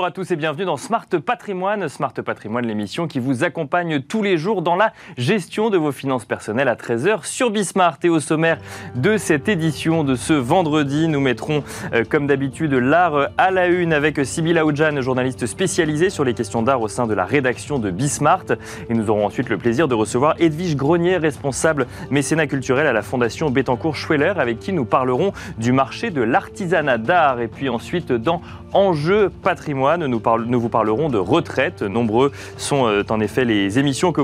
[0.00, 1.86] Bonjour à tous et bienvenue dans Smart Patrimoine.
[1.90, 6.24] Smart Patrimoine, l'émission qui vous accompagne tous les jours dans la gestion de vos finances
[6.24, 7.98] personnelles à 13h sur Bismart.
[8.02, 8.56] Et au sommaire
[8.94, 13.92] de cette édition de ce vendredi, nous mettrons euh, comme d'habitude l'art à la une
[13.92, 17.90] avec Sybille Aoudjan, journaliste spécialisée sur les questions d'art au sein de la rédaction de
[17.90, 18.46] Bismart.
[18.88, 23.02] Et nous aurons ensuite le plaisir de recevoir Edwige Grenier, responsable mécénat culturel à la
[23.02, 27.42] Fondation Bettencourt-Schweller, avec qui nous parlerons du marché de l'artisanat d'art.
[27.42, 28.40] Et puis ensuite, dans
[28.72, 31.82] Enjeux patrimoine, nous, vous parlerons de retraite.
[31.82, 34.20] Nombreux sont euh, en effet les émissions que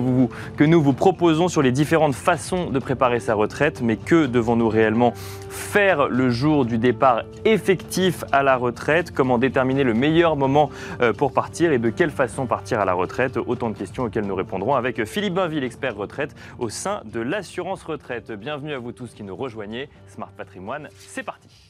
[0.64, 3.82] nous vous proposons sur les différentes façons de préparer sa retraite.
[3.82, 5.14] Mais que devons-nous réellement
[5.50, 9.10] faire le jour du départ effectif à la retraite?
[9.10, 12.92] Comment déterminer le meilleur moment euh, pour partir et de quelle façon partir à la
[12.92, 13.38] retraite?
[13.44, 17.82] Autant de questions auxquelles nous répondrons avec Philippe Bainville, expert retraite au sein de l'assurance
[17.82, 18.30] retraite.
[18.30, 19.88] Bienvenue à vous tous qui nous rejoignez.
[20.06, 21.65] Smart Patrimoine, c'est parti.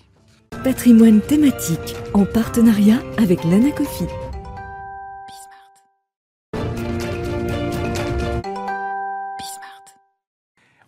[0.62, 4.04] Patrimoine thématique en partenariat avec l'Anacofi.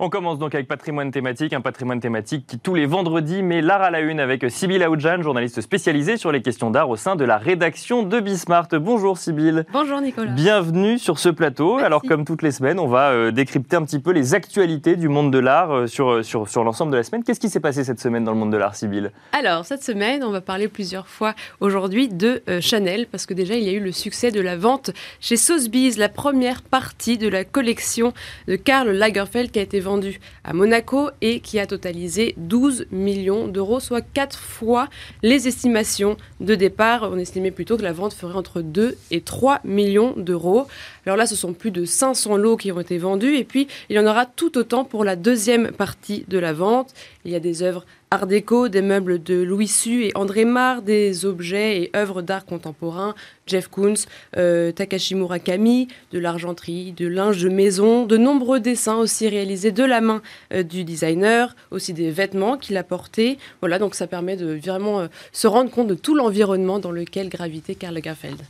[0.00, 3.82] On commence donc avec patrimoine thématique, un patrimoine thématique qui tous les vendredis met l'art
[3.82, 7.24] à la une avec Sybille Aoudjan, journaliste spécialisée sur les questions d'art au sein de
[7.24, 8.68] la rédaction de Bismart.
[8.74, 9.64] Bonjour Sybille.
[9.72, 10.30] Bonjour Nicolas.
[10.30, 11.78] Bienvenue sur ce plateau.
[11.78, 15.08] Alors comme toutes les semaines, on va euh, décrypter un petit peu les actualités du
[15.08, 17.24] monde de l'art euh, sur, euh, sur, sur l'ensemble de la semaine.
[17.24, 19.10] Qu'est-ce qui s'est passé cette semaine dans le monde de l'art, Sybille?
[19.32, 23.64] Alors cette semaine, on va parler plusieurs fois aujourd'hui de Chanel parce que déjà il
[23.64, 27.44] y a eu le succès de la vente chez Sotheby's, la première partie de la
[27.44, 28.12] collection
[28.46, 33.48] de Karl Lagerfeld qui a été vendu à Monaco et qui a totalisé 12 millions
[33.48, 34.88] d'euros, soit 4 fois
[35.22, 37.08] les estimations de départ.
[37.10, 40.66] On estimait plutôt que la vente ferait entre 2 et 3 millions d'euros.
[41.06, 43.96] Alors là, ce sont plus de 500 lots qui ont été vendus et puis il
[43.96, 46.92] y en aura tout autant pour la deuxième partie de la vente.
[47.24, 50.80] Il y a des œuvres art déco, des meubles de Louis Su et André Marr,
[50.80, 53.14] des objets et œuvres d'art contemporain,
[53.46, 53.94] Jeff Koons,
[54.36, 59.84] euh, Takashi Murakami, de l'argenterie, de linge de maison, de nombreux dessins aussi réalisés de
[59.84, 60.22] la main
[60.54, 63.38] euh, du designer, aussi des vêtements qu'il a portés.
[63.60, 67.28] Voilà, donc ça permet de vraiment euh, se rendre compte de tout l'environnement dans lequel
[67.28, 68.40] gravitait Karl Lagerfeld.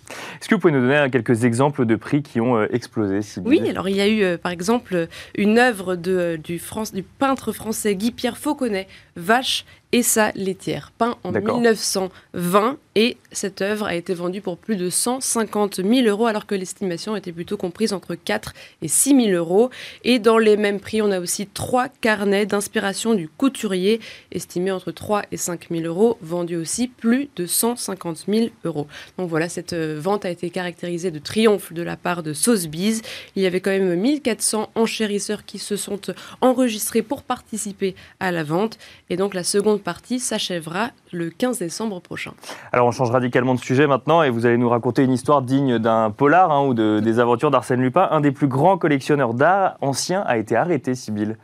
[0.41, 3.89] Est-ce que vous pouvez nous donner quelques exemples de prix qui ont explosé Oui, alors
[3.89, 8.37] il y a eu par exemple une œuvre de, du, France, du peintre français Guy-Pierre
[8.39, 8.87] Fauconnet,
[9.17, 14.59] Vache Dash et sa laitière, peint en 1920 et cette œuvre a été vendue pour
[14.59, 19.11] plus de 150 000 euros alors que l'estimation était plutôt comprise entre 4 et 6
[19.11, 19.71] 000 euros.
[20.03, 24.01] Et dans les mêmes prix, on a aussi trois carnets d'inspiration du couturier
[24.33, 28.89] estimés entre 3 et 5 000 euros, vendus aussi plus de 150 000 euros.
[29.17, 33.03] Donc voilà, cette euh, vente a été caractérisée de triomphe de la part de Sotheby's.
[33.37, 36.01] Il y avait quand même 1400 enchérisseurs qui se sont
[36.41, 38.77] enregistrés pour participer à la vente.
[39.09, 42.33] Et donc la seconde partie s'achèvera le 15 décembre prochain.
[42.73, 45.79] Alors on change radicalement de sujet maintenant et vous allez nous raconter une histoire digne
[45.79, 48.09] d'un polar hein, ou de, des aventures d'Arsène Lupin.
[48.11, 51.37] Un des plus grands collectionneurs d'art anciens a été arrêté, Sibylle.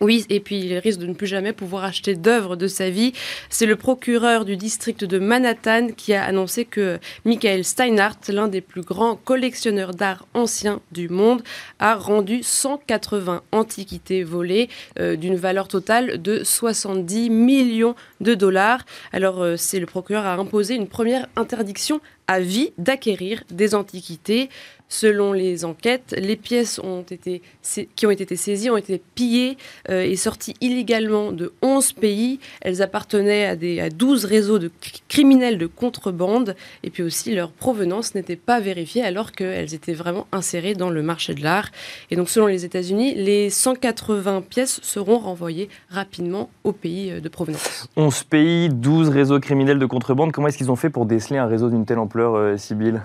[0.00, 3.12] Oui, et puis il risque de ne plus jamais pouvoir acheter d'œuvres de sa vie.
[3.50, 8.60] C'est le procureur du district de Manhattan qui a annoncé que Michael Steinhardt, l'un des
[8.60, 11.42] plus grands collectionneurs d'art anciens du monde,
[11.80, 14.68] a rendu 180 antiquités volées
[15.00, 18.84] euh, d'une valeur totale de 70 millions de dollars.
[19.12, 24.50] Alors euh, c'est le procureur a imposé une première interdiction à vie d'acquérir des antiquités.
[24.90, 27.42] Selon les enquêtes, les pièces ont été,
[27.94, 29.58] qui ont été saisies ont été pillées
[29.90, 32.40] euh, et sorties illégalement de 11 pays.
[32.62, 34.70] Elles appartenaient à, des, à 12 réseaux de
[35.08, 40.26] criminels de contrebande et puis aussi leur provenance n'était pas vérifiée alors qu'elles étaient vraiment
[40.32, 41.70] insérées dans le marché de l'art.
[42.10, 47.28] Et donc selon les États-Unis, les 180 pièces seront renvoyées rapidement au pays euh, de
[47.28, 47.88] provenance.
[48.08, 50.32] 11 pays, 12 réseaux criminels de contrebande.
[50.32, 52.56] Comment est-ce qu'ils ont fait pour déceler un réseau d'une telle ampleur, euh,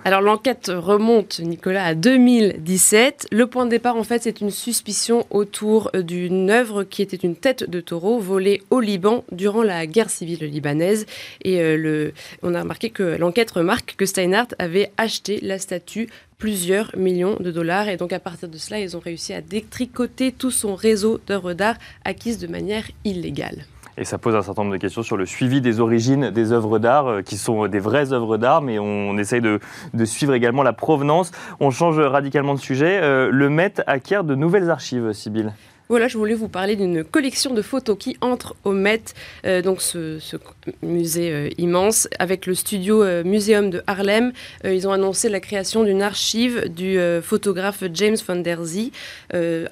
[0.05, 3.27] Alors l'enquête remonte, Nicolas à 2017.
[3.29, 7.35] Le point de départ, en fait, c'est une suspicion autour d'une œuvre qui était une
[7.35, 11.05] tête de taureau volée au Liban durant la guerre civile libanaise.
[11.43, 12.11] Et euh,
[12.41, 16.07] on a remarqué que l'enquête remarque que Steinhardt avait acheté la statue
[16.37, 17.89] plusieurs millions de dollars.
[17.89, 21.51] Et donc à partir de cela, ils ont réussi à détricoter tout son réseau d'œuvres
[21.51, 21.75] d'art
[22.05, 23.65] acquises de manière illégale.
[23.97, 26.79] Et ça pose un certain nombre de questions sur le suivi des origines des œuvres
[26.79, 29.59] d'art, euh, qui sont des vraies œuvres d'art, mais on essaye de,
[30.05, 31.31] suivre également la provenance.
[31.59, 32.99] On change radicalement de sujet.
[33.01, 35.51] Euh, le Met acquiert de nouvelles archives, Sybille.
[35.89, 39.03] Voilà, je voulais vous parler d'une collection de photos qui entre au Met,
[39.45, 40.17] euh, donc ce,
[40.81, 44.31] musée euh, immense, avec le studio euh, Muséum de Harlem.
[44.63, 48.91] ils ont annoncé la création d'une archive du photographe James van der Zee,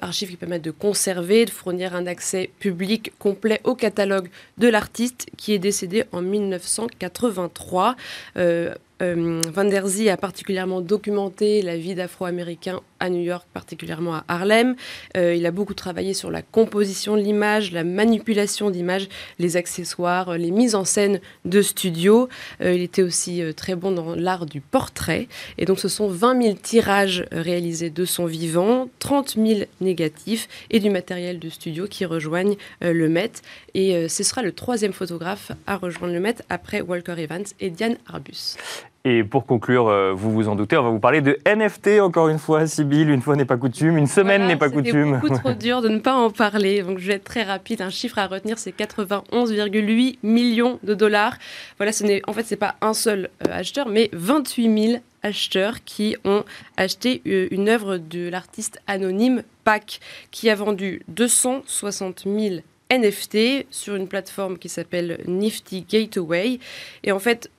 [0.00, 4.28] archive qui permet de conserver, de fournir un accès public complet au catalogue
[4.58, 7.96] de l'artiste qui est décédé en 1983.
[9.02, 14.76] Van der Zee a particulièrement documenté la vie d'Afro-Américains à New York, particulièrement à Harlem.
[15.16, 19.08] il a beaucoup travaillé sur la composition de l'image, la manipulation d'image,
[19.40, 22.28] les accessoires, les mises en scène de studio.
[22.60, 25.26] il était aussi très bon dans l'art du portrait.
[25.58, 30.78] Et donc ce sont 20 000 tirages réalisés de son vivant, 30 000 négatifs et
[30.78, 33.32] du matériel de studio qui rejoignent le Met.
[33.74, 37.96] Et ce sera le troisième photographe à rejoindre le Met après Walker Evans et Diane
[38.06, 38.56] Arbus.
[39.04, 42.28] Et pour conclure, euh, vous vous en doutez, on va vous parler de NFT encore
[42.28, 43.08] une fois, Sybille.
[43.10, 45.18] Une fois n'est pas coutume, une semaine n'est pas coutume.
[45.20, 47.82] C'est beaucoup trop dur de ne pas en parler, donc je vais être très rapide.
[47.82, 51.36] Un chiffre à retenir, c'est 91,8 millions de dollars.
[51.78, 55.82] Voilà, ce n'est en fait c'est pas un seul euh, acheteur, mais 28 000 acheteurs
[55.84, 56.44] qui ont
[56.76, 59.98] acheté euh, une œuvre de l'artiste anonyme Pac,
[60.30, 62.56] qui a vendu 260 000
[62.92, 66.60] NFT sur une plateforme qui s'appelle Nifty Gateway.
[67.02, 67.50] Et en fait,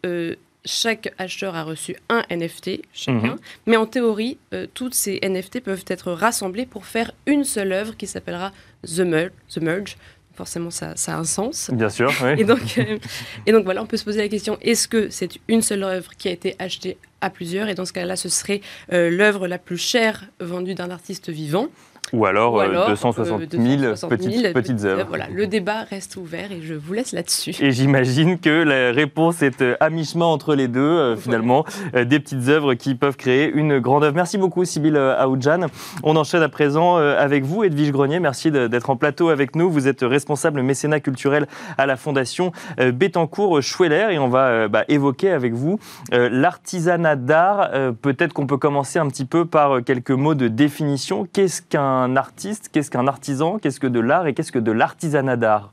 [0.66, 3.36] chaque acheteur a reçu un NFT chacun, mhm.
[3.66, 7.98] mais en théorie, euh, toutes ces NFT peuvent être rassemblés pour faire une seule œuvre
[7.98, 8.52] qui s'appellera
[8.86, 9.32] The Merge.
[9.50, 9.98] The Merge.
[10.36, 11.70] Forcément, ça, a un sens.
[11.72, 12.42] Bien sûr, oui.
[12.42, 12.98] et, donc, euh,
[13.46, 16.12] et donc voilà, on peut se poser la question est-ce que c'est une seule œuvre
[16.18, 17.70] qui a été achetée à plusieurs?
[17.70, 18.62] Et dans ce cas-là, ce serait
[18.92, 21.68] euh, l'œuvre la plus chère vendue d'un artiste vivant.
[22.12, 25.06] Ou alors, 260, 000 petites, petites œuvres.
[25.08, 27.56] Voilà, le débat reste ouvert et je vous laisse là-dessus.
[27.60, 31.66] Et j'imagine que la réponse est euh, à mi-chemin entre les deux, euh, finalement.
[31.96, 34.16] Euh, des petites œuvres qui peuvent créer une grande œuvre.
[34.16, 35.68] Merci beaucoup, Sybille Aoudjan.
[36.04, 38.20] On enchaîne à présent avec vous, Edwige Grenier.
[38.20, 39.72] Merci d'être en plateau avec nous.
[39.72, 41.48] Vous êtes responsable mécénat culturel
[41.78, 45.80] à la Fondation Bettencourt-Schweller et on va bah, évoquer avec vous
[46.12, 47.70] l'artisanat d'art.
[48.02, 51.28] Peut-être qu'on peut commencer un petit peu par quelques mots de définition.
[51.32, 54.72] Qu'est-ce qu'un un artiste, qu'est-ce qu'un artisan, qu'est-ce que de l'art et qu'est-ce que de
[54.72, 55.72] l'artisanat d'art?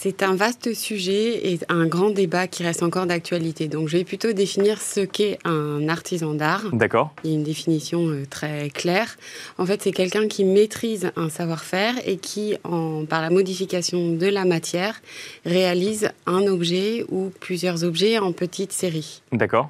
[0.00, 3.66] C'est un vaste sujet et un grand débat qui reste encore d'actualité.
[3.66, 6.66] Donc, je vais plutôt définir ce qu'est un artisan d'art.
[6.72, 7.12] D'accord.
[7.24, 9.16] Il y a une définition euh, très claire.
[9.58, 14.26] En fait, c'est quelqu'un qui maîtrise un savoir-faire et qui, en, par la modification de
[14.28, 15.02] la matière,
[15.44, 19.22] réalise un objet ou plusieurs objets en petites séries.
[19.32, 19.68] D'accord.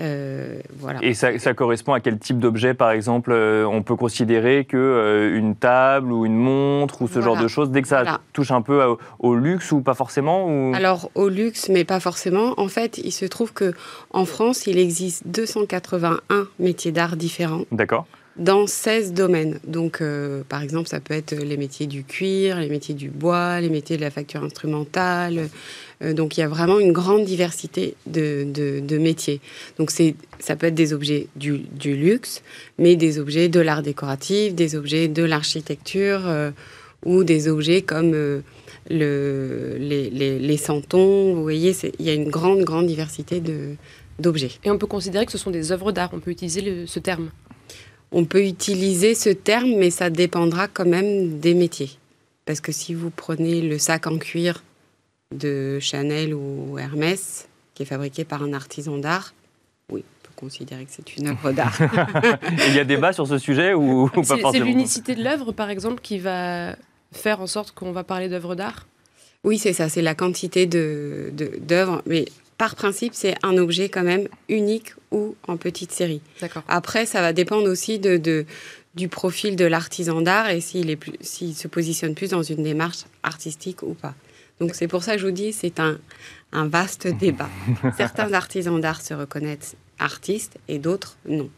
[0.00, 1.00] Euh, voilà.
[1.02, 5.36] Et ça, correspond à quel type d'objet, par exemple euh, On peut considérer que euh,
[5.36, 8.62] une table ou une montre ou ce genre de choses, dès que ça touche un
[8.62, 8.80] peu
[9.18, 10.72] au, luxe ou pas forcément ou...
[10.74, 12.54] Alors au luxe, mais pas forcément.
[12.58, 13.74] En fait, il se trouve que
[14.10, 17.62] en France, il existe 281 métiers d'art différents.
[17.72, 18.06] D'accord
[18.38, 19.58] dans 16 domaines.
[19.66, 20.02] Donc,
[20.48, 23.96] par exemple, ça peut être les métiers du cuir, les métiers du bois, les métiers
[23.96, 25.48] de la facture instrumentale,
[26.02, 29.40] euh, donc il y a vraiment une grande diversité de, métiers.
[29.78, 32.42] Donc ça peut être des objets du, luxe,
[32.78, 36.50] mais des objets de l'art décoratif, des objets de l'architecture euh,
[37.04, 38.40] ou des objets comme euh,
[38.90, 41.34] les, santons.
[41.34, 43.42] Vous voyez, il y a une grande, grande diversité
[44.18, 44.52] d'objets.
[44.64, 47.30] Et on peut considérer que ce sont des œuvres d'art, on peut utiliser ce terme
[48.12, 51.90] On peut utiliser ce terme, mais ça dépendra quand même des métiers.
[52.46, 54.62] Parce que si vous prenez le sac en cuir
[55.34, 59.34] de Chanel ou Hermès, qui est fabriqué par un artisan d'art,
[59.92, 61.78] oui, on peut considérer que c'est une œuvre d'art.
[62.68, 65.68] Il y a débat sur ce sujet ou, pas forcément C'est l'unicité de l'œuvre, par
[65.68, 66.76] exemple, qui va
[67.12, 68.86] faire en sorte qu'on va parler d'œuvre d'art?
[69.44, 71.30] Oui, c'est ça, c'est la quantité d'œuvres.
[71.32, 72.24] De, mais
[72.58, 76.20] par principe, c'est un objet quand même unique ou en petite série.
[76.66, 78.44] Après, ça va dépendre aussi de,
[78.94, 80.98] du profil de l'artisan d'art et s'il
[81.54, 84.14] se positionne plus dans une démarche artistique ou pas.
[84.58, 85.98] Donc c'est pour ça que je vous dis, c'est un,
[86.52, 87.48] vaste débat.
[87.96, 91.50] Certains artisans d'art se reconnaissent artistes et d'autres non.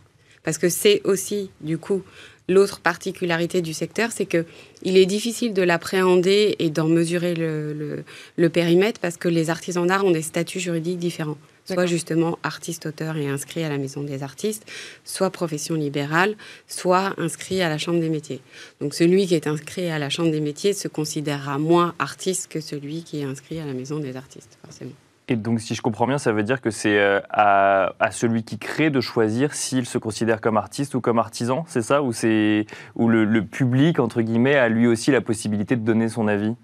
[0.42, 2.02] Parce que c'est aussi, du coup,
[2.49, 4.45] l'autre particularité du secteur, c'est que
[4.83, 10.05] il est difficile de l'appréhender et d'en mesurer le, périmètre parce que les artisans d'art
[10.05, 14.67] ont des statuts juridiques différents soit justement artiste-auteur et inscrit à la Maison des artistes,
[15.05, 16.35] soit profession libérale,
[16.67, 18.41] soit inscrit à la Chambre des métiers.
[18.81, 22.61] Donc celui qui est inscrit à la Chambre des métiers se considérera moins artiste que
[22.61, 24.97] celui qui est inscrit à la Maison des artistes, forcément.
[25.31, 28.59] Et donc, si je comprends bien, ça veut dire que c'est euh, à, celui qui
[28.59, 32.03] crée de choisir s'il se considère comme artiste ou comme artisan, c'est ça?
[32.03, 36.27] Ou, c'est, ou le public, entre guillemets, a lui aussi la possibilité de donner son
[36.27, 36.57] avis?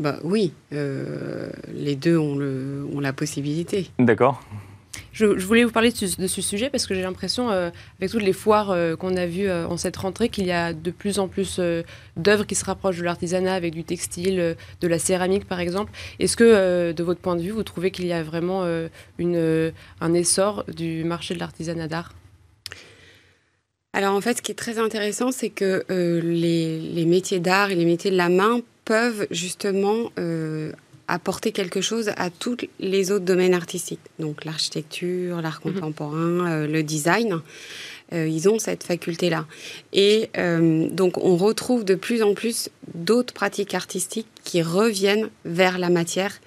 [0.00, 3.90] Bah, Oui, euh, les deux ont, le, ont la possibilité.
[3.98, 4.42] D'accord.
[5.12, 8.32] Je, voulais vous parler de ce, sujet parce que j'ai l'impression, euh, avec toutes les
[8.32, 11.60] foires euh, qu'on a vues en cette rentrée, qu'il y a de plus en plus
[12.16, 15.92] d'œuvres qui se rapprochent de l'artisanat avec du textile, de la céramique par exemple.
[16.18, 20.64] Est-ce que, de votre point de vue, vous trouvez qu'il y a vraiment un essor
[20.74, 22.14] du marché de l'artisanat d'art?
[23.92, 27.84] Alors en fait, ce qui est très intéressant, c'est que les, métiers d'art et les
[27.84, 30.72] métiers de la main peuvent justement euh,
[31.12, 34.00] apporter quelque chose à tous les autres domaines artistiques.
[34.18, 35.74] Donc l'architecture, l'art mhm.
[35.74, 37.40] contemporain, le design.
[38.12, 39.46] ils ont cette faculté-là.
[39.92, 40.30] Et
[40.90, 46.40] donc on retrouve de plus en plus d'autres pratiques artistiques qui reviennent vers la matière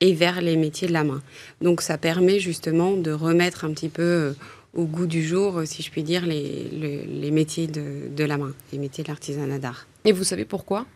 [0.00, 1.22] et vers les métiers de la main.
[1.60, 4.32] Donc ça permet justement de remettre un petit peu euh,
[4.74, 8.54] au goût du jour, si je puis dire, les, les, métiers de, de, la main,
[8.72, 9.86] les métiers de l'artisanat d'art.
[10.04, 10.86] Et vous savez pourquoi?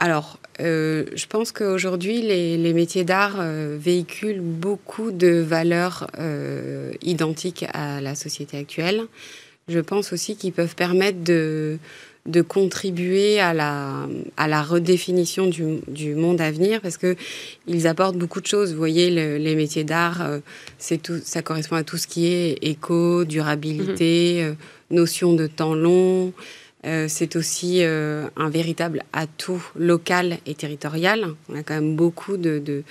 [0.00, 6.06] Alors, euh, je pense qu'aujourd'hui, les, les, métiers d'art euh, véhiculent beaucoup de valeurs
[7.02, 9.02] identiques à la société actuelle.
[9.68, 11.78] Je pense aussi qu'ils peuvent permettre de,
[12.26, 17.16] de contribuer à la, à la redéfinition du, du monde à venir parce que
[17.66, 18.72] ils apportent beaucoup de choses.
[18.72, 20.38] Vous voyez, les métiers d'art, euh,
[20.78, 24.52] c'est tout, ça correspond à tout ce qui est éco, durabilité, euh,
[24.90, 26.32] notion de temps long.
[26.86, 31.34] Euh, c'est aussi un véritable atout local et territorial.
[31.48, 32.82] On a quand même beaucoup de, de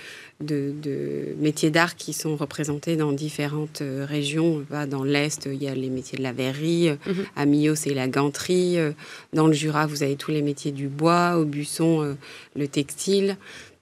[0.41, 4.65] de, métiers d'art qui sont représentés dans différentes euh, régions.
[4.89, 6.91] Dans l'Est, il y a les métiers de la verrerie.
[7.05, 7.25] Mhm.
[7.35, 8.77] À Millau, c'est la ganterie.
[8.77, 8.91] Euh,
[9.33, 11.37] dans le Jura, vous avez tous les métiers du bois.
[11.37, 12.13] Au Busson, euh,
[12.55, 13.37] le textile.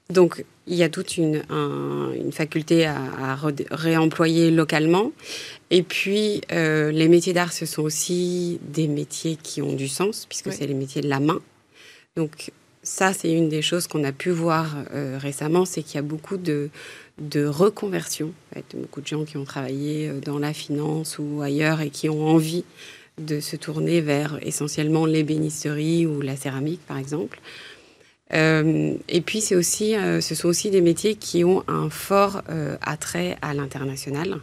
[0.10, 3.38] Donc, il y a toute une, une faculté à,
[3.72, 5.12] réemployer localement.
[5.72, 10.52] Et puis, les métiers d'art, ce sont aussi des métiers qui ont du sens, puisque
[10.52, 11.40] c'est les métiers de la main.
[12.18, 12.52] Donc,
[12.88, 16.04] ça, c'est une des choses qu'on a pu voir euh, récemment, c'est qu'il y a
[16.04, 16.70] beaucoup de,
[17.20, 18.32] de reconversion.
[18.74, 22.26] beaucoup de gens qui ont travaillé euh, dans la finance ou ailleurs et qui ont
[22.26, 22.64] envie
[23.18, 27.40] de se tourner vers essentiellement l'ébénisterie ou la céramique, par exemple.
[28.34, 32.42] Euh, et puis, c'est aussi, ce sont aussi des métiers qui ont un fort
[32.82, 34.42] attrait à l'international.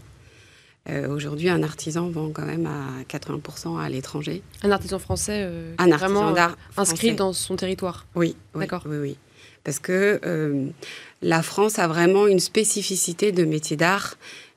[0.91, 4.43] Euh, aujourd'hui, un artisan vend quand même à 80% à l'étranger.
[4.63, 8.07] Un artisan français euh, un vraiment euh, inscrit dans son territoire.
[8.15, 8.83] Oui, d'accord.
[8.87, 9.17] Oui, oui,
[9.65, 10.21] Parce que
[11.23, 14.17] la France a vraiment une spécificité de métier d'art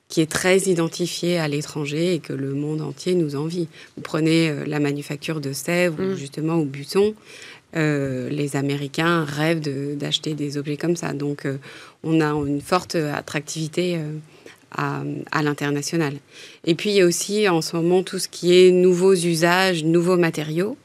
[0.10, 3.68] qui est très identifiée à l'étranger et que le monde entier nous envie.
[3.96, 6.16] Vous prenez la manufacture de Sèvres, mm.
[6.16, 7.14] justement au Buton.
[7.74, 9.62] Les Américains rêvent
[9.98, 11.14] d'acheter des objets comme ça.
[11.14, 11.48] Donc,
[12.04, 14.00] on a une forte attractivité
[14.72, 15.04] à,
[15.42, 16.18] l'international.
[16.66, 19.84] Et puis il y a aussi en ce moment tout ce qui est nouveaux usages,
[19.84, 20.78] nouveaux matériaux.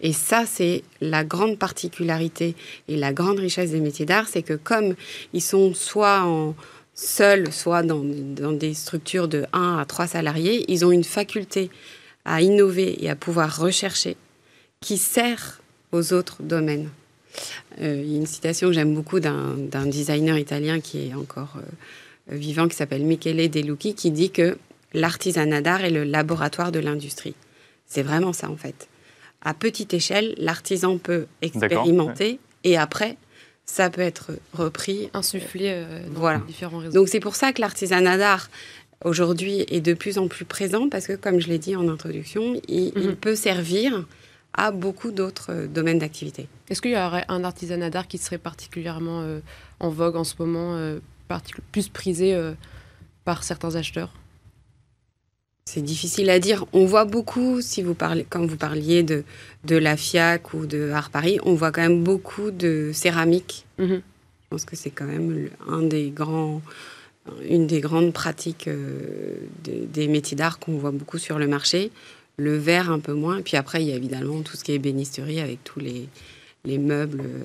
[0.00, 2.54] Et ça, c'est la grande particularité
[2.86, 4.94] et la grande richesse des métiers d'art, c'est que comme
[5.32, 6.54] ils sont soit en
[6.94, 11.70] seuls, soit dans, dans, des structures de 1 à 3 salariés, ils ont une faculté
[12.24, 14.16] à innover et à pouvoir rechercher
[14.80, 15.60] qui sert
[15.94, 16.90] aux autres domaines.
[17.80, 21.54] Euh, il y a une citation que j'aime beaucoup d'un designer italien qui est encore...
[21.56, 21.62] Euh,
[22.28, 24.56] vivant qui s'appelle Michele De Lucchi qui dit que
[24.94, 27.34] l'artisanat d'art est le laboratoire de l'industrie.
[27.86, 28.88] C'est vraiment ça en fait.
[29.42, 33.18] À petite échelle, l'artisan peut expérimenter et après,
[33.66, 35.10] ça peut être repris.
[35.12, 36.38] Insufflé euh, dans voilà.
[36.46, 36.94] différents réseaux.
[36.94, 38.48] Donc c'est pour ça que l'artisanat d'art
[39.04, 42.58] aujourd'hui est de plus en plus présent parce que, comme je l'ai dit en introduction,
[42.68, 43.16] il, mhm.
[43.16, 44.06] peut servir
[44.54, 46.48] à beaucoup d'autres euh, domaines d'activité.
[46.68, 49.40] Est-ce qu'il y aurait un artisanat d'art qui serait particulièrement euh,
[49.80, 50.98] en vogue en ce moment
[51.72, 52.52] plus prisé euh,
[53.24, 54.12] par certains acheteurs?
[55.66, 56.66] C'est difficile à dire.
[56.72, 59.24] On voit beaucoup, si vous parlez, quand vous parliez de,
[59.64, 63.64] de la FIAC ou de Art Paris, on voit quand même beaucoup de céramique.
[63.78, 64.02] Mhm.
[64.42, 66.60] Je pense que c'est quand même un des grands,
[67.48, 71.90] une des grandes pratiques euh, des métiers d'art qu'on voit beaucoup sur le marché.
[72.36, 73.38] Le verre un peu moins.
[73.38, 76.08] Et puis après, il y a évidemment tout ce qui est bénisterie avec tous les,
[76.64, 77.20] les meubles.
[77.20, 77.44] Euh,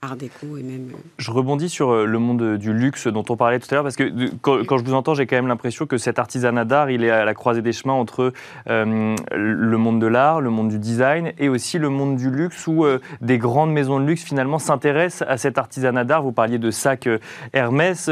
[0.00, 0.90] art déco et même.
[0.94, 3.82] Euh, je rebondis sur euh, le monde du luxe dont on parlait tout à l'heure,
[3.82, 7.04] parce que quand, je vous entends, j'ai quand même l'impression que cet artisanat d'art, il
[7.04, 8.32] est à la croisée des chemins entre
[8.68, 12.66] euh, le monde de l'art, le monde du design et aussi le monde du luxe,
[12.66, 12.86] où
[13.20, 16.22] des grandes maisons de luxe finalement s'intéressent à cet artisanat d'art.
[16.22, 17.08] Vous parliez de sac
[17.52, 18.10] Hermès.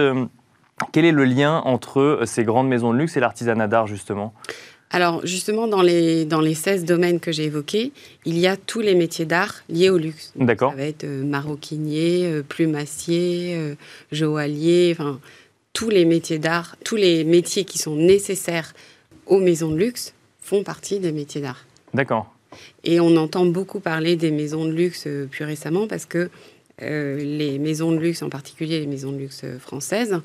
[0.93, 4.33] quel est le lien entre ces grandes maisons de luxe et l'artisanat d'art, justement?
[4.91, 7.93] Alors justement, dans les, dans les 16 domaines que j'ai évoqués,
[8.25, 10.33] il y a tous les métiers d'art liés au luxe.
[10.37, 10.71] D'accord.
[10.71, 13.75] Ça va être euh, maroquinier, euh, plumassier, euh,
[14.13, 15.21] joaillier, enfin
[15.73, 18.73] tous les métiers d'art, tous les métiers qui sont nécessaires
[19.27, 21.67] aux maisons de luxe font partie des métiers d'art.
[21.93, 22.33] D'accord.
[22.85, 26.31] Et on entend beaucoup parler des maisons de luxe plus récemment parce que
[26.79, 30.19] les maisons de luxe, en particulier les maisons de luxe françaises,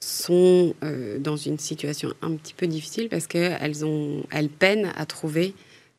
[0.00, 5.06] sont euh, dans une situation un petit peu difficile parce qu'elles ont, elles peinent à
[5.06, 5.54] trouver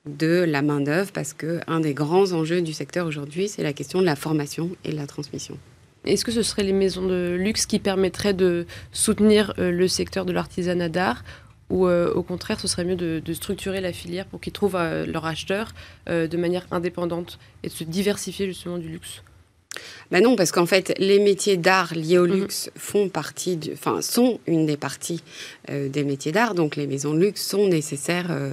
[0.05, 4.05] de la main-d'œuvre parce qu'un des grands enjeux du secteur aujourd'hui, c'est la question de
[4.05, 5.57] la formation et de la transmission.
[6.05, 10.25] Est-ce que ce seraient les maisons de luxe qui permettraient de soutenir euh, le secteur
[10.25, 11.23] de l'artisanat d'art
[11.69, 15.25] ou euh, au contraire, ce serait mieux de, structurer la filière pour qu'ils trouvent leurs
[15.25, 15.75] acheteurs
[16.07, 19.21] de manière indépendante et de se diversifier justement du luxe?
[20.11, 22.41] Ben non, parce qu'en fait, les métiers d'art liés au mhm.
[22.41, 25.23] luxe font partie, enfin, sont une des parties
[25.69, 26.55] euh, des métiers d'art.
[26.55, 28.51] Donc, les maisons de luxe sont nécessaires euh,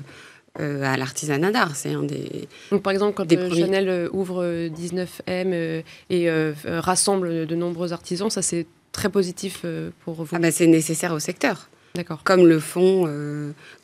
[0.61, 1.75] euh, à l'artisanat d'art.
[1.75, 2.49] C'est un des.
[2.71, 6.31] Donc, par exemple, quand Chanel ouvre 19M et
[6.65, 9.65] rassemble de nombreux artisans, ça c'est très positif
[10.05, 10.29] pour vous?
[10.33, 11.69] Ah ben, c'est nécessaire au secteur.
[11.95, 12.23] D'accord.
[12.25, 13.11] Comme le font,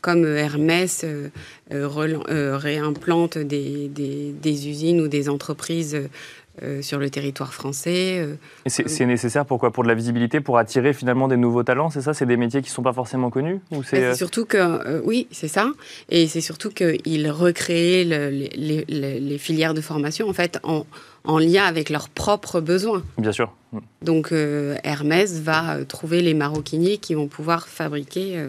[0.03, 1.07] comme Hermès
[1.71, 5.99] réimplante des, des, des, usines ou des entreprises
[6.61, 8.19] euh, sur le territoire français.
[8.19, 8.35] Euh,
[8.67, 9.71] c'est nécessaire pourquoi?
[9.71, 12.13] Pour de la visibilité, pour attirer finalement des nouveaux talents, c'est ça?
[12.13, 15.29] C'est des métiers qui ne sont pas forcément connus ou C'est euh, surtout que, oui,
[15.31, 15.69] c'est ça.
[16.11, 20.85] Et c'est surtout qu'ils recréent les, filières de formation en fait en,
[21.25, 23.03] en, lien avec leurs propres besoins.
[23.17, 23.55] Bien sûr.
[23.73, 23.79] Mm.
[24.03, 24.35] Donc
[24.85, 28.47] Hermès va trouver les maroquiniers qui vont pouvoir fabriquer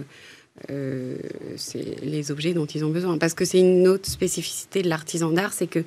[0.68, 3.18] les objets dont ils ont besoin.
[3.18, 5.86] Parce que c'est une autre spécificité de l'artisan d'art, c'est que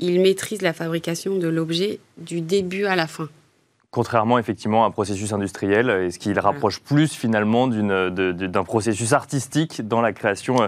[0.00, 3.28] il maîtrise la fabrication de l'objet du début à la fin.
[3.92, 9.12] Contrairement effectivement à un processus industriel, et ce qui le rapproche plus finalement d'un processus
[9.12, 10.58] artistique dans la création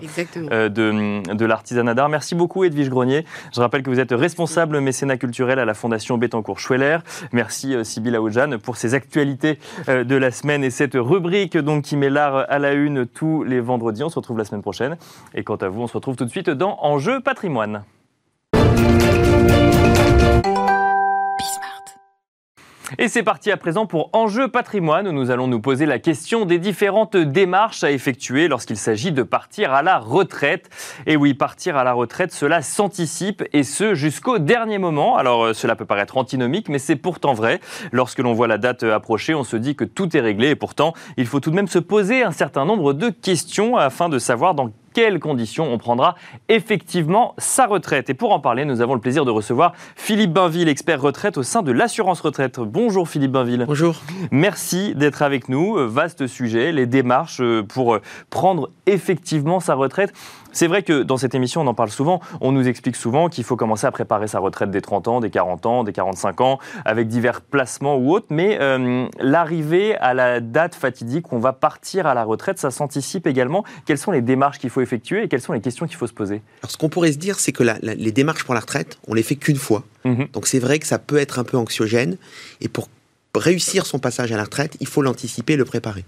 [0.51, 2.09] euh, de, de l'artisanat d'art?
[2.09, 3.25] Merci beaucoup Edwige Grenier.
[3.55, 6.99] Je rappelle que vous êtes responsable mécénat culturel à la Fondation Bettencourt-Schweller.
[7.31, 11.85] Merci euh, Sybille Aoudjan pour ces actualités euh, de la semaine et cette rubrique donc,
[11.85, 14.03] qui met l'art à la une tous les vendredis.
[14.03, 14.97] On se retrouve la semaine prochaine.
[15.33, 17.85] Et quant à vous, on se retrouve tout de suite dans Enjeu patrimoine.
[22.99, 26.45] Et c'est parti à présent pour Enjeu patrimoine où nous allons nous poser la question
[26.45, 30.69] des différentes démarches à effectuer lorsqu'il s'agit de partir à la retraite.
[31.07, 35.17] Et oui, partir à la retraite, cela s'anticipe et ce jusqu'au dernier moment.
[35.17, 37.61] Alors euh, cela peut paraître antinomique, mais c'est pourtant vrai.
[37.93, 40.93] Lorsque l'on voit la date approcher, on se dit que tout est réglé et pourtant,
[41.17, 44.55] il faut tout de même se poser un certain nombre de questions afin de savoir
[44.55, 46.17] dans quelles conditions on prendra
[46.49, 48.11] effectivement sa retraite.
[48.11, 51.43] Et pour en parler, nous avons le plaisir de recevoir Philippe Bainville, expert retraite au
[51.43, 52.61] sein de l'assurance retraite.
[52.61, 53.65] Bonjour Philippe Bainville.
[53.67, 54.01] Bonjour.
[54.31, 55.77] Merci d'être avec nous.
[55.89, 60.13] Vaste sujet, les démarches euh, pour euh, prendre effectivement sa retraite.
[60.53, 62.21] C'est vrai que dans cette émission, on en parle souvent.
[62.41, 65.31] On nous explique souvent qu'il faut commencer à préparer sa retraite des 30 ans, des
[65.31, 68.27] 40 ans, des 45 ans, avec divers placements ou autres.
[68.31, 72.71] Mais euh, l'arrivée à la date fatidique où on va partir à la retraite, ça
[72.71, 73.65] s'anticipe également.
[73.87, 76.13] Quelles sont les démarches qu'il faut effectuer et quelles sont les questions qu'il faut se
[76.13, 76.43] poser?
[76.63, 79.23] Alors, ce qu'on pourrait se dire, c'est que les démarches pour la retraite, on les
[79.23, 79.85] fait qu'une fois.
[80.05, 80.29] Mhm.
[80.33, 82.17] Donc, c'est vrai que ça peut être un peu anxiogène.
[82.61, 82.89] Et pour
[83.35, 86.05] réussir son passage à la retraite, il faut l'anticiper, le préparer.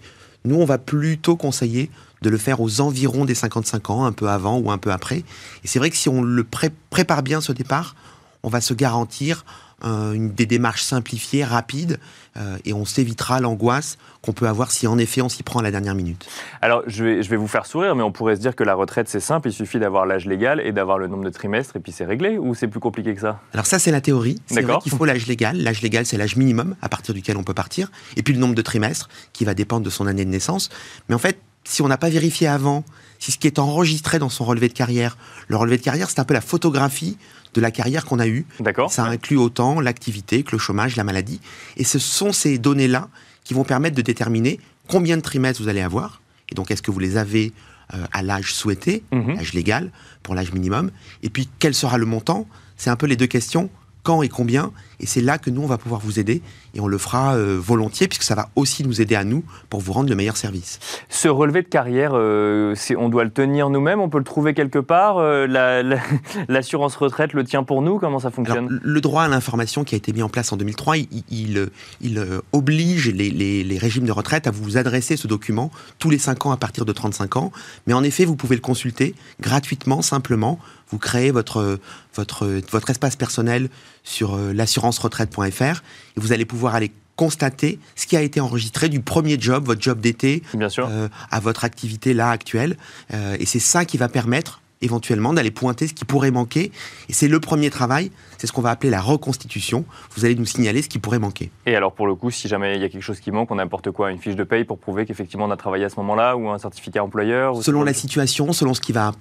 [0.46, 4.28] Nous, on va plutôt conseiller de le faire aux environs des 55 ans, un peu
[4.28, 5.18] avant ou un peu après.
[5.62, 6.44] Et c'est vrai que si on le
[6.90, 7.94] prépare bien ce départ,
[8.42, 9.44] on va se garantir
[9.84, 11.98] une, des démarches simplifiées, rapides,
[12.36, 15.62] euh, et on s'évitera l'angoisse qu'on peut avoir si en effet on s'y prend à
[15.62, 16.26] la dernière minute.
[16.62, 18.74] Alors je vais, je vais vous faire sourire, mais on pourrait se dire que la
[18.74, 21.80] retraite c'est simple, il suffit d'avoir l'âge légal et d'avoir le nombre de trimestres et
[21.80, 23.40] puis c'est réglé, ou c'est plus compliqué que ça?
[23.52, 26.36] Alors ça c'est la théorie, c'est vrai qu'il faut l'âge légal, l'âge légal c'est l'âge
[26.36, 29.54] minimum à partir duquel on peut partir, et puis le nombre de trimestres qui va
[29.54, 30.70] dépendre de son année de naissance,
[31.08, 32.84] mais en fait si on n'a pas vérifié avant
[33.18, 35.16] si ce qui est enregistré dans son relevé de carrière,
[35.48, 37.16] le relevé de carrière, c'est un peu la photographie
[37.54, 38.46] de la carrière qu'on a eue.
[38.60, 38.92] D'accord.
[38.92, 41.40] Ça inclut autant l'activité que le chômage, la maladie.
[41.76, 43.08] Et ce sont ces données-là
[43.44, 46.20] qui vont permettre de déterminer combien de trimestres vous allez avoir.
[46.50, 47.52] Et donc, est-ce que vous les avez
[47.94, 49.36] euh, à l'âge souhaité, mhm.
[49.36, 49.90] l'âge légal,
[50.22, 50.90] pour l'âge minimum
[51.22, 52.46] Et puis, quel sera le montant?
[52.76, 53.70] C'est un peu les deux questions
[54.02, 54.72] quand et combien?
[55.00, 56.42] Et c'est là que nous, on va pouvoir vous aider.
[56.74, 59.80] Et on le fera euh, volontiers, puisque ça va aussi nous aider à nous pour
[59.80, 60.80] vous rendre le meilleur service.
[61.08, 64.80] Ce relevé de carrière, euh, on doit le tenir nous-mêmes On peut le trouver quelque
[64.80, 65.46] part euh,
[66.48, 68.80] L'assurance retraite le tient pour nous Comment ça fonctionne?
[68.82, 71.68] Le droit à l'information qui a été mis en place en 2003, il,
[72.00, 76.46] il, oblige les, les, régimes de retraite à vous adresser ce document tous les 5
[76.46, 77.52] ans à partir de 35 ans.
[77.86, 80.58] Mais en effet, vous pouvez le consulter gratuitement, simplement.
[80.90, 81.78] Vous créez votre,
[82.14, 83.68] votre, votre espace personnel
[84.04, 85.82] sur l'assurance-retraite.fr
[86.16, 89.80] et vous allez pouvoir aller constater ce qui a été enregistré du premier job, votre
[89.80, 90.42] job d'été,
[90.78, 92.76] euh, à votre activité là actuelle.
[93.12, 96.70] Euh, et c'est ça qui va permettre éventuellement d'aller pointer ce qui pourrait manquer.
[97.08, 99.84] Et c'est le premier travail, c'est ce qu'on va appeler la reconstitution.
[100.14, 101.50] Vous allez nous signaler ce qui pourrait manquer.
[101.66, 103.58] Et alors pour le coup, si jamais il y a quelque chose qui manque, on
[103.58, 105.96] a n'importe quoi, une fiche de paye pour prouver qu'effectivement on a travaillé à ce
[105.96, 109.12] moment-là ou un certificat employeur Selon la situation, selon ce qui va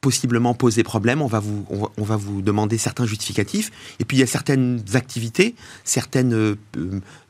[0.00, 3.70] possiblement poser problème, on va vous, on va, vous demander certains justificatifs.
[3.98, 6.56] Et puis il y a certaines activités, certaines euh,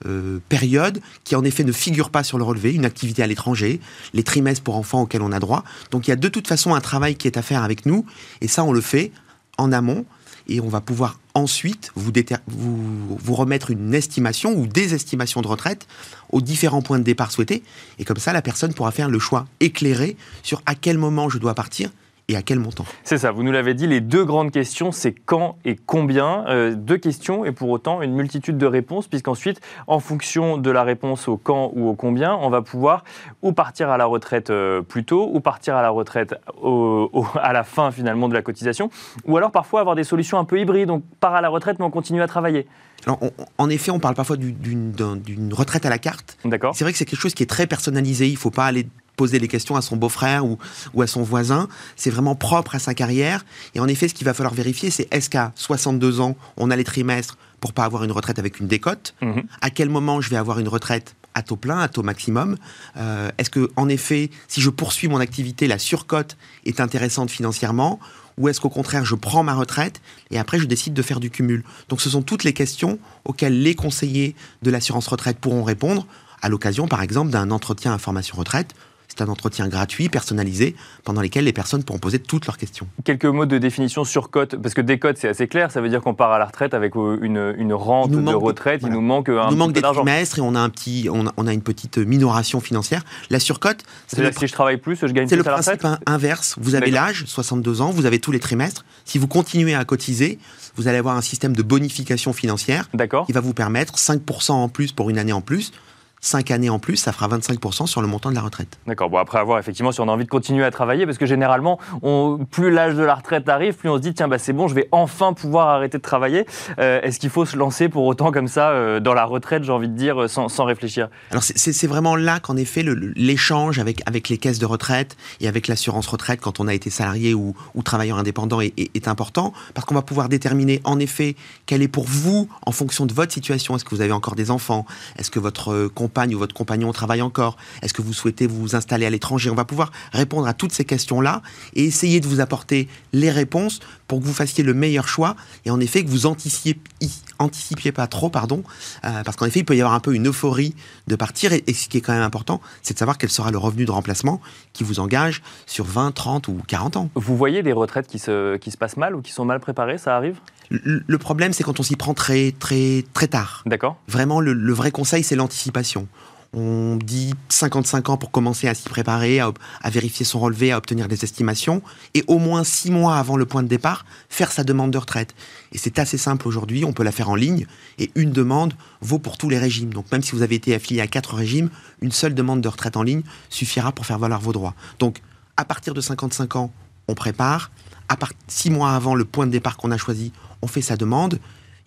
[0.06, 3.80] euh, périodes qui en effet ne figurent pas sur le relevé, une activité à l'étranger,
[4.14, 5.64] les trimestres pour enfants auxquels on a droit.
[5.90, 8.06] Donc il y a de toute façon un travail qui est à faire avec nous,
[8.40, 9.10] et ça on le fait
[9.58, 10.04] en amont,
[10.48, 12.12] et on va pouvoir ensuite vous,
[12.46, 15.86] vous, vous remettre une estimation ou des estimations de retraite
[16.30, 17.64] aux différents points de départ souhaités,
[17.98, 21.38] et comme ça la personne pourra faire le choix éclairé sur à quel moment je
[21.38, 21.90] dois partir
[22.30, 22.84] et à quel montant?
[23.02, 26.44] C'est ça, vous nous l'avez dit, les deux grandes questions, c'est quand et combien?
[26.46, 30.84] Euh, deux questions et pour autant une multitude de réponses, puisqu'ensuite, en fonction de la
[30.84, 33.04] réponse au quand ou au combien, on va pouvoir
[33.42, 36.34] ou partir à la retraite euh, plus tôt, ou partir à la retraite
[37.42, 38.90] à la fin finalement de la cotisation,
[39.24, 41.84] ou alors parfois avoir des solutions un peu hybrides, donc part à la retraite mais
[41.84, 42.66] on continue à travailler.
[43.06, 43.18] Alors,
[43.56, 46.36] en effet, on parle parfois d'une retraite à la carte.
[46.44, 46.74] D'accord.
[46.74, 48.28] C'est vrai que c'est quelque chose qui est très personnalisé.
[48.28, 48.86] Il ne faut pas aller
[49.20, 50.56] poser les questions à son beau-frère ou,
[50.94, 51.68] ou, à son voisin.
[51.94, 53.44] C'est vraiment propre à sa carrière.
[53.74, 56.76] Et en effet, ce qu'il va falloir vérifier, c'est est-ce qu'à 62 ans, on a
[56.76, 59.14] les trimestres pour pas avoir une retraite avec une décote?
[59.20, 59.42] Mhm.
[59.60, 62.56] À quel moment je vais avoir une retraite à taux plein, à taux maximum?
[62.96, 68.00] Euh, Est-ce que, en effet, si je poursuis mon activité, la surcote est intéressante financièrement?
[68.38, 71.28] Ou est-ce qu'au contraire, je prends ma retraite et après, je décide de faire du
[71.28, 71.62] cumul?
[71.90, 76.06] Donc, ce sont toutes les questions auxquelles les conseillers de l'assurance retraite pourront répondre
[76.40, 78.74] à l'occasion, par exemple, d'un entretien information retraite
[79.10, 82.86] c'est un entretien gratuit, personnalisé, pendant lequel les personnes pourront poser toutes leurs questions.
[83.04, 86.00] Quelques mots de définition sur cote, parce que décote, c'est assez clair, ça veut dire
[86.00, 89.28] qu'on part à la retraite avec euh, une, une rente de retraite, il nous manque
[89.28, 91.52] un il nous manque des trimestres et on a, un petit, on a, on a
[91.52, 93.02] une petite minoration financière.
[93.30, 95.78] La surcote, c'est-à-dire si je travaille plus, je gagne plus à la retraite C'est le
[95.78, 96.56] principe inverse.
[96.60, 98.84] Vous avez l'âge, 62 ans, vous avez tous les trimestres.
[99.04, 100.38] Si vous continuez à cotiser,
[100.76, 102.88] vous allez avoir un système de bonification financière
[103.26, 105.72] qui va vous permettre 5% en plus pour une année en plus
[106.20, 108.78] 5 années en plus, ça fera 25% sur le montant de la retraite.
[108.86, 109.10] D'accord.
[109.10, 111.78] Bon, après avoir effectivement si on a envie de continuer à travailler, parce que généralement,
[112.02, 114.68] on, plus l'âge de la retraite arrive, plus on se dit tiens, bah, c'est bon,
[114.68, 116.46] je vais enfin pouvoir arrêter de travailler.
[116.78, 119.72] Euh, est-ce qu'il faut se lancer pour autant comme ça euh, dans la retraite, j'ai
[119.72, 121.08] envie de dire, sans, sans réfléchir?
[121.30, 122.84] Alors c'est vraiment là qu'en effet
[123.16, 126.90] l'échange avec, avec les caisses de retraite et avec l'assurance retraite quand on a été
[126.90, 130.98] salarié ou, ou travailleur indépendant est, est, est important, parce qu'on va pouvoir déterminer en
[130.98, 134.34] effet quelle est pour vous, en fonction de votre situation, est-ce que vous avez encore
[134.34, 134.84] des enfants,
[135.18, 137.56] est-ce que votre compte ou votre compagnon travaille encore?
[137.82, 139.50] Est-ce que vous souhaitez vous installer à l'étranger?
[139.50, 141.42] On va pouvoir répondre à toutes ces questions-là
[141.74, 145.70] et essayer de vous apporter les réponses pour que vous fassiez le meilleur choix et
[145.70, 148.62] en effet que vous anticipiez, pas trop, pardon,
[149.04, 150.74] euh, parce qu'en effet il peut y avoir un peu une euphorie
[151.06, 153.58] de partir et, ce qui est quand même important, c'est de savoir quel sera le
[153.58, 154.40] revenu de remplacement
[154.72, 157.10] qui vous engage sur 20, 30 ou 40 ans.
[157.14, 160.38] Vous voyez des retraites qui se passent mal ou qui sont mal préparées, ça arrive?
[160.70, 163.62] Le, problème, c'est quand on s'y prend très, très, très tard.
[163.66, 163.98] D'accord.
[164.08, 166.06] Vraiment, le vrai conseil, c'est l'anticipation.
[166.52, 169.52] On dit 55 ans pour commencer à s'y préparer, à,
[169.88, 171.80] vérifier son relevé, à obtenir des estimations,
[172.14, 175.34] et au moins 6 mois avant le point de départ, faire sa demande de retraite.
[175.72, 177.66] Et c'est assez simple aujourd'hui, on peut la faire en ligne,
[177.98, 179.94] et une demande vaut pour tous les régimes.
[179.94, 181.70] Donc même si vous avez été affilié à 4 régimes,
[182.02, 184.74] une seule demande de retraite en ligne suffira pour faire valoir vos droits.
[184.98, 185.22] Donc
[185.56, 186.72] à partir de 55 ans,
[187.10, 187.70] on prépare,
[188.08, 188.16] à
[188.48, 191.38] 6 mois avant le point de départ qu'on a choisi, on fait sa demande,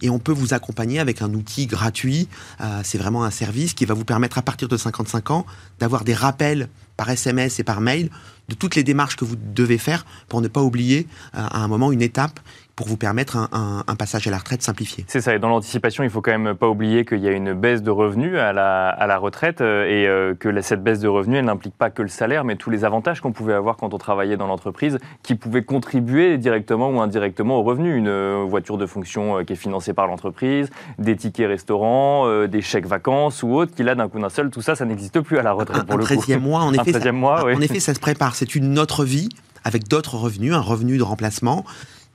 [0.01, 2.27] et on peut vous accompagner avec un outil gratuit.
[2.61, 5.45] Euh, c'est vraiment un service qui va vous permettre à partir de 55 ans
[5.79, 8.09] d'avoir des rappels par SMS et par mail
[8.49, 11.67] de toutes les démarches que vous devez faire pour ne pas oublier euh, à un
[11.69, 12.39] moment une étape
[12.75, 15.05] pour vous permettre un, passage à la retraite simplifié.
[15.07, 17.53] C'est ça, et dans l'anticipation, il faut quand même pas oublier qu'il y a une
[17.53, 21.07] baisse de revenus à la, à la retraite euh, et euh, que cette baisse de
[21.07, 23.93] revenus, elle n'implique pas que le salaire, mais tous les avantages qu'on pouvait avoir quand
[23.93, 27.95] on travaillait dans l'entreprise, qui pouvaient contribuer directement ou indirectement au revenu.
[27.95, 32.87] Une euh, voiture de fonction qui est financée par l'entreprise, des tickets restaurants, des chèques
[32.87, 35.43] vacances ou autres, qui là, d'un coup d'un seul, tout ça, ça n'existe plus à
[35.43, 36.13] la retraite pour le coup.
[36.39, 37.53] Mois, en effet, 13e mois, oui.
[37.55, 38.35] En effet, ça se prépare.
[38.35, 39.29] C'est une autre vie
[39.63, 41.63] avec d'autres revenus, un revenu de remplacement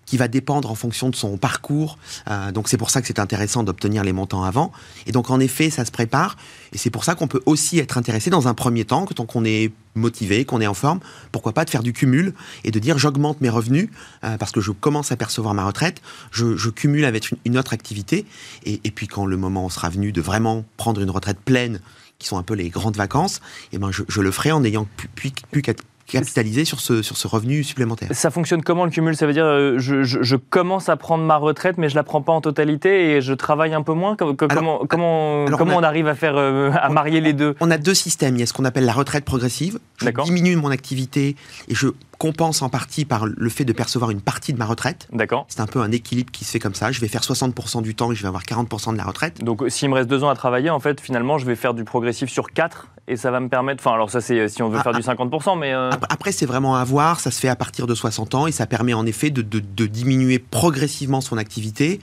[0.09, 1.99] qui va dépendre en fonction de son parcours.
[2.31, 4.73] Euh, donc c'est pour ça que c'est intéressant d'obtenir les montants avant.
[5.07, 6.39] Et donc en effet, ça se prépare.
[6.73, 9.45] Et c'est pour ça qu'on peut aussi être intéressé dans un premier temps, tant qu'on
[9.45, 12.33] est motivé, qu'on est en forme, pourquoi pas de faire du cumul
[12.65, 13.91] et de dire j'augmente mes revenus
[14.25, 18.25] euh, parce que je commence à percevoir ma retraite, je, cumule avec une, autre activité.
[18.65, 21.81] Et, puis quand le moment sera venu de vraiment prendre une retraite pleine,
[22.19, 23.41] qui sont un peu les grandes vacances,
[23.73, 25.75] eh ben je, le ferai en n'ayant plus, plus qu'à
[26.09, 28.09] capitaliser sur ce, sur ce revenu supplémentaire.
[28.13, 29.15] Ça fonctionne comment le cumul?
[29.17, 32.23] Ça veut dire euh, je, je, commence à prendre ma retraite, mais je la prends
[32.23, 34.17] pas en totalité et je travaille un peu moins?
[34.17, 37.55] comment comment, comment on, arrive à faire euh, à marier les deux?
[37.61, 38.37] On a deux systèmes.
[38.37, 39.79] Il y a ce qu'on appelle la retraite progressive.
[39.99, 41.37] Je diminue mon activité
[41.69, 45.09] et je compense en partie par le fait de percevoir une partie de ma retraite.
[45.13, 45.47] D'accord.
[45.49, 46.93] C'est un peu un équilibre qui se fait comme ça.
[46.93, 49.43] Je vais faire 60% du temps et je vais avoir 40% de la retraite.
[49.43, 51.85] Donc s'il me reste deux ans à travailler, en fait, finalement, je vais faire du
[51.85, 53.81] progressif sur 4 et ça va me permettre.
[53.81, 55.55] Enfin, alors ça, c'est si on veut ah, faire du 50%, ah.
[55.57, 55.73] mais.
[55.73, 57.21] Euh, après, c'est vraiment à voir.
[57.21, 59.43] Ça se fait à partir de 60 ans et ça permet en effet de,
[59.87, 62.01] diminuer progressivement son activité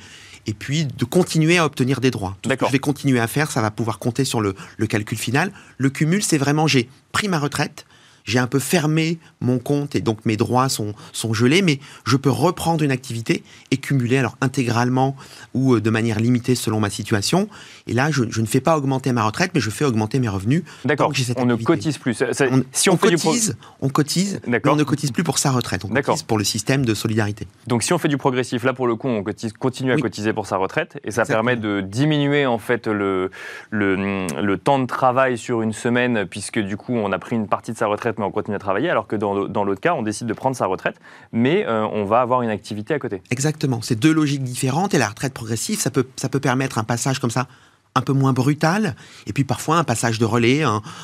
[0.48, 2.38] et puis de continuer à obtenir des droits.
[2.42, 4.88] Tout ce que je vais continuer à faire, ça va pouvoir compter sur le, le
[4.88, 5.52] calcul final.
[5.78, 7.86] Le cumul, c'est vraiment j'ai pris ma retraite,
[8.26, 12.18] j'ai un peu fermé mon compte et donc mes droits sont, sont gelés, mais je
[12.18, 15.16] peux reprendre une activité et cumuler alors intégralement
[15.54, 17.48] ou euh, de manière limitée selon ma situation.
[17.88, 20.64] Et là, je, ne fais pas augmenter ma retraite, mais je fais augmenter mes revenus.
[20.84, 21.12] D'accord.
[21.38, 22.24] On ne cotise plus.
[22.72, 25.86] si on, cotise, on cotise, mais on ne cotise plus pour sa retraite.
[25.86, 27.48] On cotise pour le système de solidarité.
[27.68, 30.34] Donc si on fait du progressif, là pour le coup, on cotise, continue à cotiser
[30.34, 33.30] pour sa retraite et ça permet de diminuer en fait le,
[33.70, 37.48] le, le, temps de travail sur une semaine puisque du coup on a pris une
[37.48, 39.94] partie de sa retraite mais on continue à travailler alors que dans, dans l'autre cas
[39.94, 40.96] on décide de prendre sa retraite
[41.32, 43.22] mais euh, on va avoir une activité à côté.
[43.32, 43.82] Exactement.
[43.82, 47.20] C'est deux logiques différentes et la retraite progressive ça peut, ça peut permettre un passage
[47.20, 47.48] comme ça
[47.96, 48.94] un peu moins brutal,
[49.26, 50.64] et puis parfois un passage de relais,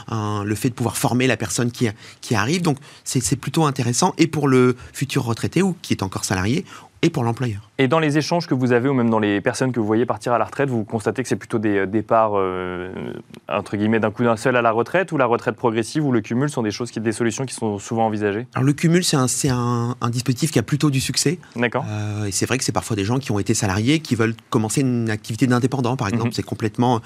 [0.09, 1.87] le fait de pouvoir former la personne qui,
[2.19, 2.61] qui arrive.
[2.61, 6.65] Donc c'est plutôt intéressant, et pour le futur retraité ou qui est encore salarié,
[7.03, 7.69] et pour l'employeur.
[7.79, 10.05] Et dans les échanges que vous avez, ou même dans les personnes que vous voyez
[10.05, 12.91] partir à la retraite, vous constatez que c'est plutôt des euh, départs, euh,
[13.49, 16.21] entre guillemets, d'un coup d'un seul à la retraite, ou la retraite progressive, ou le
[16.21, 18.45] cumul sont des choses, qui, des solutions qui sont souvent envisagées?
[18.53, 21.39] Alors le cumul, c'est un, un, dispositif qui a plutôt du succès.
[21.55, 21.85] D'accord.
[21.89, 24.35] Euh, et c'est vrai que c'est parfois des gens qui ont été salariés, qui veulent
[24.51, 26.27] commencer une activité d'indépendant, par exemple.
[26.27, 26.33] Mhm.
[26.33, 27.01] C'est complètement,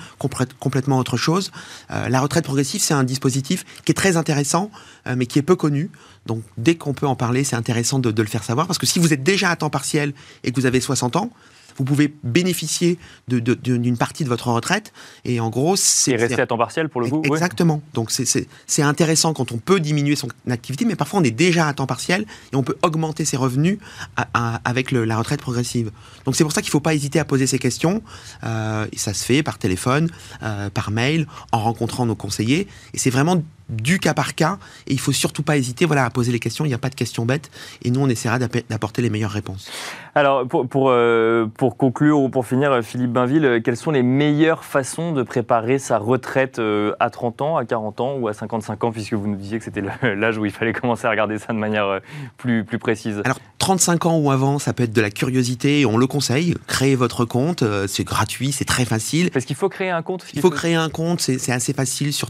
[0.60, 1.52] complètement autre chose.
[1.90, 4.72] la retraite progressive, c'est un dispositif qui est très intéressant,
[5.16, 5.90] mais qui est peu connu.
[6.26, 8.86] Donc dès qu'on peut en parler, c'est intéressant de, de, le faire savoir, parce que
[8.86, 11.32] si vous êtes déjà à temps partiel et que vous avez 60 ans,
[11.78, 14.94] vous pouvez bénéficier d'une partie de votre retraite.
[15.26, 16.12] Et en gros, c'est.
[16.12, 17.82] Et rester à temps partiel pour le coup Exactement.
[17.94, 21.74] Donc c'est intéressant quand on peut diminuer son activité, mais parfois on est déjà à
[21.74, 23.78] temps partiel et on peut augmenter ses revenus
[24.64, 25.92] avec la retraite progressive.
[26.26, 28.02] Donc c'est pour ça qu'il ne faut pas hésiter à poser ces questions.
[28.44, 30.10] Euh, et ça se fait par téléphone,
[30.44, 32.68] euh, par mail, en rencontrant nos conseillers.
[32.94, 36.10] Et c'est vraiment du cas par cas et il faut surtout pas hésiter voilà, à
[36.10, 37.50] poser les questions, il n'y a pas de questions bêtes
[37.84, 39.70] et nous on essaiera d'apporter les meilleures réponses.
[40.14, 44.04] Alors pour, pour, euh, pour, conclure ou pour finir, Philippe Bainville, euh, quelles sont les
[44.04, 48.34] meilleures façons de préparer sa retraite euh, à 30 ans, à 40 ans ou à
[48.34, 49.84] 55 ans puisque vous nous disiez que c'était
[50.16, 52.00] l'âge où il fallait commencer à regarder ça de manière
[52.38, 53.22] plus, plus précise?
[53.26, 56.96] Alors 35 ans ou avant, ça peut être de la curiosité, on le conseille, créez
[56.96, 59.32] votre compte, c'est gratuit, c'est très facile.
[59.32, 62.30] Parce qu'il faut créer un compte Il faut créer un compte, c'est assez facile sur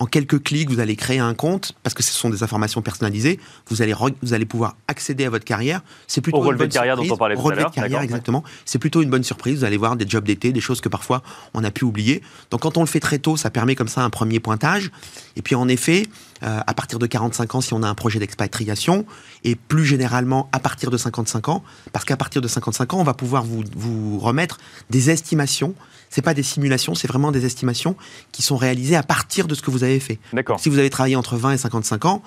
[0.00, 3.38] en quelques clics, vous allez créer un compte parce que ce sont des informations personnalisées.
[3.68, 5.82] Vous allez, vous allez pouvoir accéder à votre carrière.
[6.06, 7.70] C'est plutôt Au relevé de carrière dont on parlait tout à l'heure.
[7.70, 8.42] carrière, exactement.
[8.64, 9.58] C'est plutôt une bonne surprise.
[9.58, 12.22] Vous allez voir des jobs d'été, des choses que parfois on a pu oublier.
[12.50, 14.90] Donc quand on le fait très tôt, ça permet comme ça un premier pointage.
[15.36, 16.06] Et puis en effet,
[16.42, 19.04] euh, à partir de 45 ans, si on a un projet d'expatriation,
[19.44, 23.04] et plus généralement à partir de 55 ans, parce qu'à partir de 55 ans, on
[23.04, 24.56] va pouvoir vous, vous remettre
[24.88, 25.74] des estimations
[26.10, 27.96] c'est pas des simulations, c'est vraiment des estimations
[28.32, 30.18] qui sont réalisées à partir de ce que vous avez fait.
[30.58, 32.22] Si vous avez travaillé entre 20 et 55 ans,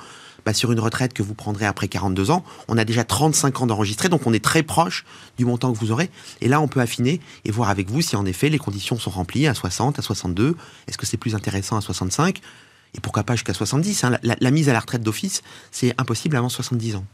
[0.46, 3.68] bah, sur une retraite que vous prendrez après 42 ans, on a déjà 35 ans
[3.68, 5.06] d'enregistré, donc on est très proche
[5.38, 6.10] du montant que vous aurez.
[6.42, 9.12] Et là, on peut affiner et voir avec vous si en effet les conditions sont
[9.12, 10.56] remplies à 60, à 62.
[10.88, 12.40] Est-ce que c'est plus intéressant à 65
[12.96, 14.18] Et pourquoi pas jusqu'à 70 hein?
[14.24, 17.06] la mise à la retraite d'office, c'est impossible avant 70 ans.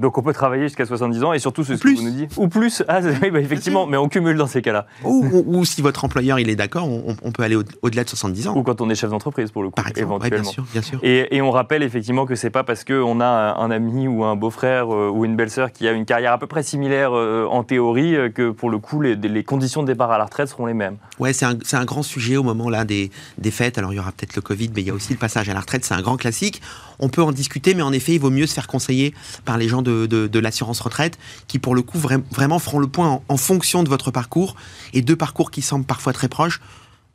[0.00, 2.32] Donc on peut travailler jusqu'à 70 ans et surtout ce que vous nous dites.
[2.36, 4.86] Ou plus, ah, oui, bah, effectivement, mais on cumule dans ces cas-là.
[5.02, 8.56] Ou, si votre employeur il est d'accord, on, peut aller au-delà de 70 ans.
[8.56, 10.42] Ou quand on est chef d'entreprise pour le coup, Par exemple, éventuellement.
[10.42, 11.00] bien sûr, bien sûr.
[11.02, 14.94] Et, on rappelle effectivement que c'est pas parce qu'on a un ami ou un beau-frère
[14.94, 18.14] euh, ou une belle-sœur qui a une carrière à peu près similaire euh, en théorie
[18.14, 20.74] euh, que pour le coup les, les, conditions de départ à la retraite seront les
[20.74, 20.98] mêmes.
[21.18, 23.78] Ouais, c'est un, un, grand sujet au moment là des, des fêtes.
[23.78, 25.54] Alors il y aura peut-être le Covid, mais il y a aussi le passage à
[25.54, 25.84] la retraite.
[25.84, 26.60] C'est un grand classique.
[27.00, 29.68] On peut en discuter, mais en effet, il vaut mieux se faire conseiller par les
[29.68, 33.82] gens de, de l'assurance retraite, qui pour le coup vraiment feront le point en, fonction
[33.82, 34.56] de votre parcours,
[34.92, 36.60] et deux parcours qui semblent parfois très proches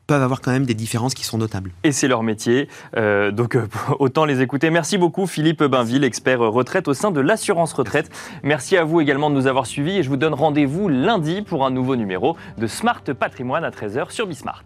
[0.08, 1.72] peuvent avoir quand même des différences qui sont notables.
[1.84, 3.68] Et c'est leur métier, euh, donc euh,
[4.00, 4.70] autant les écouter.
[4.70, 8.10] Merci beaucoup Philippe Bainville, expert retraite au sein de l'assurance retraite.
[8.44, 11.66] Merci à vous également de nous avoir suivis et je vous donne rendez-vous lundi pour
[11.66, 14.64] un nouveau numéro de Smart Patrimoine à 13h sur Bismart.